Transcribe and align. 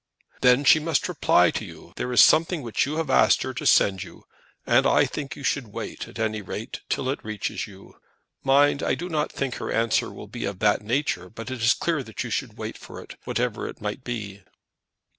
"Then 0.41 0.63
she 0.63 0.79
must 0.79 1.07
reply 1.07 1.51
to 1.51 1.63
you. 1.63 1.93
There 1.95 2.11
is 2.11 2.23
something 2.23 2.63
which 2.63 2.87
you 2.87 2.95
have 2.97 3.11
asked 3.11 3.43
her 3.43 3.53
to 3.53 3.67
send 3.67 3.99
to 3.99 4.07
you; 4.07 4.23
and 4.65 4.87
I 4.87 5.05
think 5.05 5.35
you 5.35 5.43
should 5.43 5.67
wait, 5.67 6.07
at 6.07 6.17
any 6.17 6.41
rate, 6.41 6.81
till 6.89 7.07
it 7.07 7.23
reaches 7.23 7.67
you 7.67 7.89
here. 8.43 8.43
Mind 8.43 8.81
I 8.81 8.95
do 8.95 9.09
not 9.09 9.31
think 9.31 9.57
her 9.57 9.71
answer 9.71 10.11
will 10.11 10.25
be 10.25 10.45
of 10.45 10.57
that 10.57 10.81
nature; 10.81 11.29
but 11.29 11.51
it 11.51 11.61
is 11.61 11.75
clear 11.75 12.01
that 12.01 12.23
you 12.23 12.31
should 12.31 12.57
wait 12.57 12.79
for 12.79 12.99
it 12.99 13.13
whatever 13.25 13.67
it 13.67 13.79
may 13.79 13.93
be." 13.97 14.41